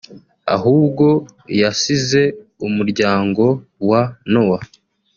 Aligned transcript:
ahubwo 0.55 1.07
yasize 1.61 2.21
umuryango 2.67 3.45
wa 3.89 4.01
Nowa 4.31 4.59